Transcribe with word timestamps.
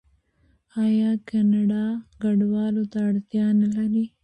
آیا 0.83 1.09
کاناډا 1.27 1.85
کډوالو 2.21 2.83
ته 2.91 2.99
اړتیا 3.09 3.45
نلري؟ 3.61 4.05